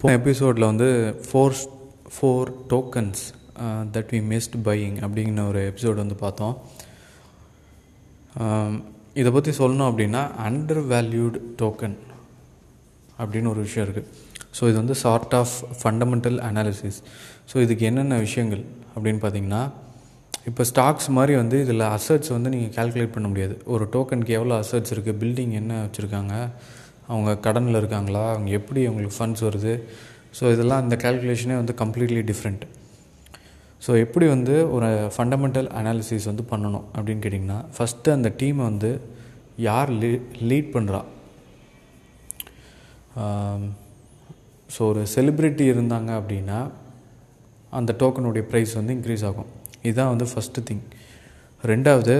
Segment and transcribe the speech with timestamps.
[0.00, 0.86] போன எபிசோடில் வந்து
[1.26, 1.56] four
[2.14, 3.22] four tokens
[3.94, 6.54] that we missed buying அப்படிங்கிற ஒரு எபிசோடு வந்து பார்த்தோம்.
[8.42, 8.72] Um,
[9.20, 11.96] இதை பற்றி சொல்லணும் அப்படின்னா அண்டர் வேல்யூடு டோக்கன்
[13.18, 14.08] அப்படின்னு ஒரு விஷயம் இருக்குது
[14.56, 16.98] ஸோ இது வந்து sort of fundamental analysis
[17.50, 18.62] so இதுக்கு என்னென்ன விஷயங்கள்
[18.94, 19.62] அப்படின்னு பார்த்தீங்கன்னா
[20.50, 23.56] இப்போ ஸ்டாக்ஸ் மாதிரி வந்து இதில் அசட்ஸ் வந்து நீங்கள் கால்குலேட் பண்ண முடியாது.
[23.74, 26.34] ஒரு டோக்கனுக்கு எவ்வளோ அசட்ஸ் இருக்குது பில்டிங் என்ன வச்சுருக்காங்க?
[27.12, 28.24] அவங்க கடனில் இருக்காங்களா?
[28.34, 29.72] அவங்க எப்படி அவங்களுக்கு ஃபண்ட்ஸ் வருது?
[30.38, 32.64] ஸோ இதெல்லாம் அந்த கால்குலேஷனே வந்து கம்ப்ளீட்லி டிஃப்ரெண்ட்
[33.84, 38.90] ஸோ எப்படி வந்து ஒரு ஃபண்டமெண்டல் அனாலிசிஸ் வந்து பண்ணணும் அப்படின்னு கேட்டிங்கன்னா ஃபஸ்ட்டு அந்த டீமை வந்து
[39.68, 40.10] யார் லீ
[40.50, 41.00] லீட் பண்ணுறா
[44.74, 46.58] ஸோ ஒரு செலிப்ரிட்டி இருந்தாங்க அப்படின்னா
[47.78, 49.50] அந்த டோக்கனுடைய ப்ரைஸ் வந்து இன்க்ரீஸ் ஆகும்.
[49.86, 50.84] இதுதான் வந்து ஃபஸ்ட்டு திங்
[51.70, 52.14] ரெண்டாவது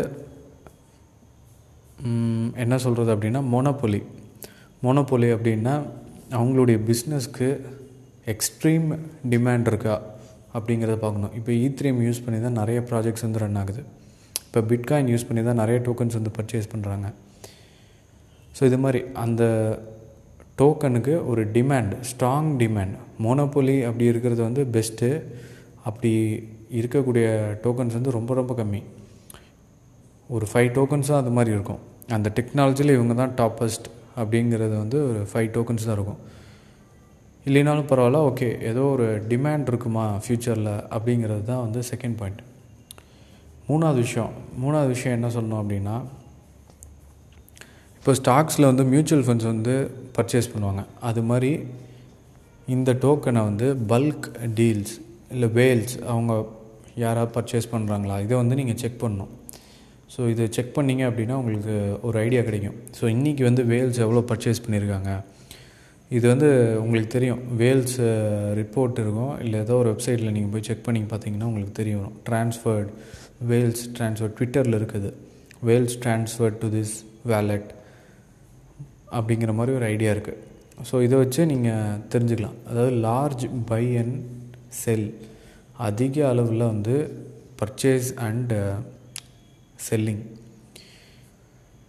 [2.64, 4.00] என்ன சொல்கிறது அப்படின்னா மோனோபொலி
[4.84, 5.74] மோனோபொலி அப்படின்னா
[6.38, 7.48] அவங்களுடைய பிஸ்னஸ்க்கு
[8.32, 8.86] எக்ஸ்ட்ரீம்
[9.32, 9.94] டிமாண்ட் இருக்கா
[10.56, 11.32] அப்படிங்கிறத பார்க்கணும்.
[11.38, 13.82] இப்போ e ஈத்ரீம் யூஸ் பண்ணி தான் நிறைய ப்ராஜெக்ட்ஸ் வந்து ரன் ஆகுது.
[14.46, 17.09] இப்போ பிட்காயின் யூஸ் பண்ணி தான் நிறைய டோக்கன்ஸ் வந்து பர்ச்சேஸ் பண்ணுறாங்க
[18.56, 19.42] ஸோ இது மாதிரி அந்த
[20.60, 25.10] டோக்கனுக்கு ஒரு டிமாண்ட் ஸ்ட்ராங் டிமாண்ட் மோனோபொலி அப்படி இருக்கிறது வந்து பெஸ்ட்டு
[25.88, 26.12] அப்படி
[26.80, 27.28] இருக்கக்கூடிய
[27.65, 28.82] டோக்கன்ஸ் வந்து ரொம்ப ரொம்ப கம்மி.
[30.34, 31.80] ஒரு ஃபைவ் டோக்கன்ஸும் அது மாதிரி இருக்கும்.
[32.16, 36.20] அந்த டெக்னாலஜியில் இவங்க தான் டாப்பஸ்ட் அப்படிங்கிறது வந்து ஒரு ஃபைவ் டோக்கன்ஸ் தான் இருக்கும்.
[37.46, 42.40] இல்லைனாலும் பரவாயில்ல ஓகே ஏதோ ஒரு டிமாண்ட் இருக்குமா ஃப்யூச்சரில் அப்படிங்கிறது தான் வந்து செகண்ட் பாயிண்ட்
[43.68, 45.96] மூணாவது விஷயம் மூணாவது விஷயம் என்ன சொல்லணும் அப்படின்னா
[47.98, 49.74] இப்போ ஸ்டாக்ஸில் வந்து மியூச்சுவல் ஃபண்ட்ஸ் வந்து
[50.16, 50.82] பர்ச்சேஸ் பண்ணுவாங்க.
[51.08, 51.52] அது மாதிரி
[52.74, 54.26] இந்த டோக்கனை வந்து பல்க்
[54.58, 54.94] டீல்ஸ்
[55.34, 56.32] இல்லை வேல்ஸ் அவங்க
[57.04, 59.32] யாராவது பர்ச்சேஸ் பண்ணுறாங்களா இதை வந்து நீங்கள் செக் பண்ணணும்.
[60.14, 61.74] ஸோ இதை செக் பண்ணிங்க அப்படின்னா உங்களுக்கு
[62.08, 62.78] ஒரு ஐடியா கிடைக்கும்.
[62.98, 65.12] ஸோ இன்றைக்கி வந்து வேல்ஸ் எவ்வளோ பர்ச்சேஸ் பண்ணியிருக்காங்க
[66.16, 66.48] இது வந்து
[66.84, 67.42] உங்களுக்கு தெரியும்.
[67.60, 67.97] வேல்ஸ்
[68.60, 69.34] ரிப்போர்ட் இருக்கும்.
[69.44, 72.08] இல்லை ஏதோ ஒரு வெப்சைட்டில் நீங்கள் போய் செக் பண்ணி பார்த்தீங்கன்னா உங்களுக்கு தெரியும்.
[72.28, 72.91] ட்ரான்ஸ்ஃபர்ட்
[73.50, 75.10] வேல்ஸ் ட்ரான்ஸ்ஃபர் ட்விட்டரில் இருக்குது.
[75.69, 76.97] Whales transfer to this
[77.32, 77.70] wallet
[79.19, 80.38] அப்படிங்கிற மாதிரி ஒரு ஐடியா இருக்குது
[80.88, 82.59] ஸோ இதை வச்சு நீங்கள் தெரிஞ்சுக்கலாம்.
[82.70, 84.16] அதாவது லார்ஜ் பை அண்ட்
[84.82, 85.09] செல்
[85.88, 86.94] அதிக அளவில் வந்து
[87.60, 88.59] பர்ச்சேஸ் அண்டு
[89.87, 90.23] செல்லிங்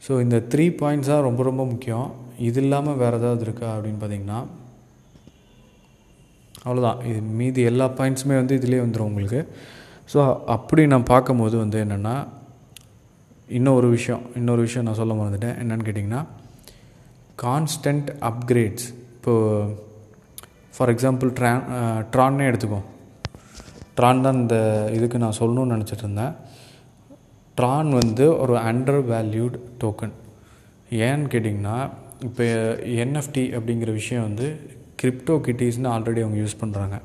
[0.05, 2.07] ஸோ இந்த த்ரீ பாயிண்ட்ஸ் தான் ரொம்ப ரொம்ப முக்கியம்.
[2.47, 4.39] இது இல்லாமல் வேறு ஏதாவது இருக்கா அப்படின்னு பார்த்தீங்கன்னா
[6.63, 9.41] அவ்வளோதான் இது மீதி எல்லா பாயிண்ட்ஸுமே வந்து இதிலே வந்துடும் உங்களுக்கு.
[10.11, 10.19] ஸோ
[10.55, 12.15] அப்படி நான் பார்க்கும்போது வந்து என்னென்னா
[13.57, 15.57] இன்னொரு விஷயம் இன்னொரு விஷயம் நான் சொல்ல மறந்துட்டேன்.
[15.61, 16.21] என்னென்னு கேட்டிங்கன்னா
[17.43, 19.73] கான்ஸ்டன்ட் அப்கிரேட்ஸ் இப்போது
[20.75, 21.63] ஃபார் எக்ஸாம்பிள் ட்ரான்
[22.13, 22.81] ட்ரான்னே எடுத்துக்கோ.
[23.97, 24.57] ட்ரான் தான் இந்த
[24.97, 26.33] இதுக்கு நான் சொல்லணும்னு நினச்சிட்டு இருந்தேன்.
[27.59, 30.13] ட்ரான் வந்து ஒரு அண்டர் வேல்யூட் டோக்கன்
[30.91, 31.89] ஏன்னு கேட்டிங்கன்னா
[32.21, 32.43] இப்போ
[32.85, 34.59] என்எஃப்டி அப்படிங்கிற விஷயம் வந்து
[35.03, 37.01] கிரிப்டோ கிட்டீஸ்னு ஆல்ரெடி அவங்க யூஸ் பண்ணுறாங்க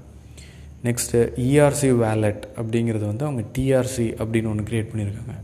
[0.85, 5.35] நெக்ஸ்ட்டு இஆர்சி வேலெட் அப்படிங்கிறது வந்து அவங்க டிஆர்சி அப்படின்னு ஒன்று க்ரியேட் பண்ணியிருக்காங்க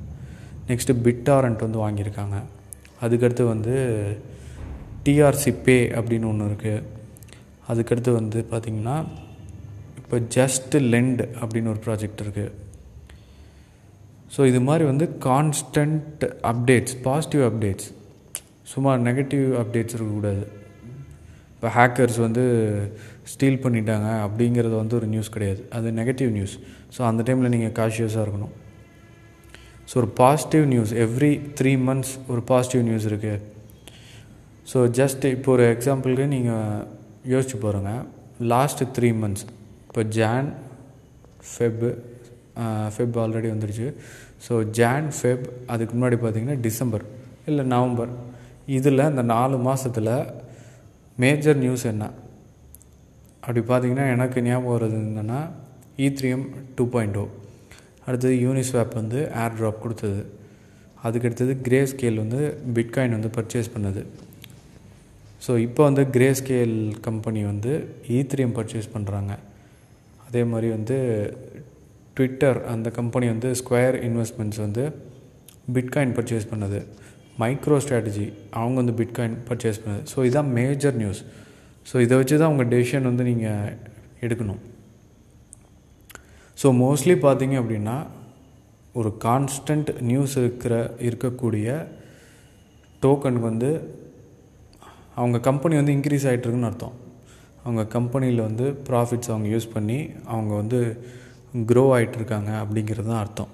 [0.69, 2.43] நெக்ஸ்ட்டு பிட்டாரண்ட் வந்து வாங்கியிருக்காங்க.
[3.03, 3.75] அதுக்கடுத்து வந்து
[5.05, 6.83] டிஆர்சி பே அப்படின்னு ஒன்று இருக்குது
[7.69, 9.05] அதுக்கடுத்து வந்து பார்த்திங்கன்னா
[9.97, 12.53] இப்போ ஜஸ்ட் லெண்ட் அப்படின்னு ஒரு ப்ராஜெக்ட் இருக்குது
[14.35, 17.89] ஸோ இது மாதிரி வந்து கான்ஸ்டன்ட் அப்டேட்ஸ் பாசிட்டிவ் அப்டேட்ஸ்
[18.73, 20.45] சும்மா நெகட்டிவ் அப்டேட்ஸ் இருக்கக்கூடாது.
[21.55, 22.45] இப்போ ஹேக்கர்ஸ் வந்து
[23.33, 25.61] ஸ்டீல் பண்ணிட்டாங்க அப்படிங்கிறது வந்து ஒரு நியூஸ் கிடையாது.
[25.77, 26.55] அது நெகட்டிவ் நியூஸ்
[26.95, 28.55] ஸோ அந்த டைமில் நீங்கள் காஷியஸாக இருக்கணும்.
[29.89, 33.41] ஸோ ஒரு positive news every three months ஒரு பாசிட்டிவ் நியூஸ் இருக்குது
[34.71, 36.83] ஸோ ஜஸ்ட் இப்போ ஒரு எக்ஸாம்பிளுக்கு நீங்கள்
[37.33, 38.03] யோசிச்சு பாருங்கள்
[38.53, 39.45] லாஸ்ட்டு த்ரீ மந்த்ஸ்
[39.89, 40.49] இப்போ ஜான்
[41.51, 41.85] ஃபெப்
[42.95, 43.89] ஃபெப் ஆல்ரெடி வந்துடுச்சு
[44.47, 47.05] ஸோ ஜான் ஃபெப் அதுக்கு முன்னாடி பார்த்திங்கன்னா டிசம்பர்
[47.51, 48.13] இல்லை நவம்பர்
[48.77, 50.15] இதில் இந்த நாலு மாதத்தில்
[51.23, 52.05] மேஜர் நியூஸ் என்ன?
[53.41, 55.41] அப்படி பார்த்திங்கன்னா எனக்கு ஞாபகம் வருது என்னென்னா
[56.07, 56.45] ஈத்ரியம்
[56.77, 57.25] டூ பாயிண்ட் ஓ
[58.07, 60.21] அடுத்தது யூனிஸ்வாப் வந்து ஏர் ட்ராப் கொடுத்தது.
[61.07, 62.41] அதுக்கடுத்தது கிரே ஸ்கேல் வந்து
[62.77, 64.03] பிட்காயின் வந்து பர்ச்சேஸ் பண்ணது.
[65.47, 66.77] ஸோ இப்போ வந்து கிரே ஸ்கேல்
[67.07, 67.73] கம்பெனி வந்து
[68.19, 69.33] ஈத்ரியம் பர்ச்சேஸ் பண்ணுறாங்க
[70.27, 70.97] அதே மாதிரி வந்து
[72.17, 74.85] ட்விட்டர் அந்த கம்பெனி வந்து ஸ்கொயர் இன்வெஸ்ட்மெண்ட்ஸ் வந்து
[75.75, 76.81] பிட்காயின் பர்ச்சேஸ் பண்ணது.
[77.41, 78.27] மைக்ரோ ஸ்ட்ராட்டஜி
[78.61, 80.03] அவங்க வந்து பிட்காயின் பர்ச்சேஸ் பண்ணது.
[80.13, 81.23] ஸோ இதுதான் மேஜர் நியூஸ்
[81.91, 83.73] ஸோ இதை வச்சு தான் உங்கள் டெசிஷன் வந்து நீங்கள்
[84.25, 84.61] எடுக்கணும்.
[86.59, 87.97] ஸோ மோஸ்ட்லி பார்த்தீங்க அப்படின்னா
[89.01, 90.75] ஒரு கான்ஸ்டன்ட் நியூஸ் இருக்கிற
[91.09, 91.69] இருக்கக்கூடிய
[93.03, 93.71] டோக்கனுக்கு வந்து
[95.21, 96.95] அவங்க கம்பெனி வந்து இன்க்ரீஸ் ஆகிட்டுருக்குன்னு அர்த்தம்.
[97.65, 99.99] அவங்க கம்பெனியில் வந்து ப்ராஃபிட்ஸ் அவங்க யூஸ் பண்ணி
[100.35, 100.81] அவங்க வந்து
[101.71, 103.51] க்ரோ ஆகிட்டுருக்காங்க அப்படிங்கிறது தான் அர்த்தம்.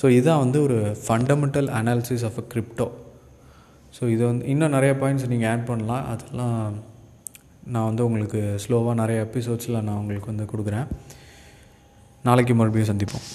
[0.00, 2.86] ஸோ இதான் வந்து ஒரு fundamental analysis of a crypto
[3.96, 6.04] so இது வந்து இன்னும் நிறைய பாயிண்ட்ஸ் நீங்கள் ஆட் பண்ணலாம்.
[6.12, 6.56] அதெல்லாம்
[7.74, 10.88] நான் வந்து உங்களுக்கு ஸ்லோவாக நிறைய எபிசோட்ஸில் நான் உங்களுக்கு வந்து கொடுக்குறேன்.
[12.28, 13.26] நாளைக்கு மறுபடியும் சந்திப்போம்.